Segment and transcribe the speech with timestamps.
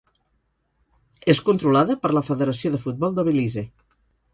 [1.35, 3.71] És controlada per la Federació de Futbol de Belize.